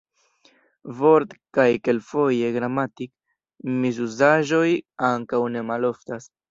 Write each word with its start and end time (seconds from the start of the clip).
Vort- 1.01 1.35
kaj 1.57 1.67
kelkfoje 1.89 2.51
gramatik-misuzaĵoj 2.57 4.69
ankaŭ 5.15 5.45
ne 5.57 5.67
maloftas. 5.73 6.31